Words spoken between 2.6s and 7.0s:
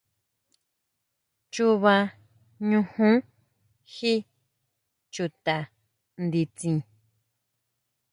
ñujún jí chuta nditsin.